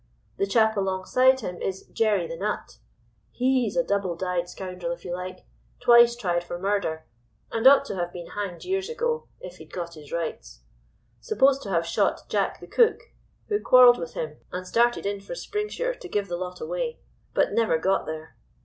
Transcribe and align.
The 0.37 0.47
chap 0.47 0.75
alongside 0.75 1.41
him 1.41 1.61
is 1.61 1.83
"Jerry 1.83 2.25
the 2.25 2.35
Nut." 2.35 2.79
He's 3.29 3.77
a 3.77 3.83
double 3.83 4.15
dyed 4.15 4.49
scoundrel, 4.49 4.91
if 4.91 5.05
you 5.05 5.13
like, 5.13 5.45
twice 5.79 6.15
tried 6.15 6.43
for 6.43 6.57
murder, 6.57 7.05
and 7.51 7.67
ought 7.67 7.85
to 7.85 7.95
have 7.97 8.11
been 8.11 8.29
hanged 8.31 8.63
years 8.63 8.89
ago, 8.89 9.27
if 9.41 9.57
he'd 9.57 9.71
got 9.71 9.93
his 9.93 10.11
rights. 10.11 10.63
Supposed 11.19 11.61
to 11.61 11.69
have 11.69 11.85
shot 11.85 12.21
"Jack 12.29 12.59
the 12.59 12.65
Cook," 12.65 13.11
who 13.47 13.61
quarrelled 13.61 13.99
with 13.99 14.15
him, 14.15 14.37
and 14.51 14.65
started 14.65 15.05
in 15.05 15.21
for 15.21 15.33
Springsure 15.35 15.93
to 15.99 16.09
give 16.09 16.29
the 16.29 16.35
lot 16.35 16.59
away, 16.59 16.99
but 17.35 17.53
never 17.53 17.77
got 17.77 18.07
there. 18.07 18.35